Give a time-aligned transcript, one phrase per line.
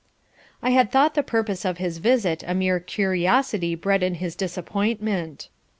[0.63, 5.47] I had thought the purpose of his visit a mere curiosity bred in his disappointment.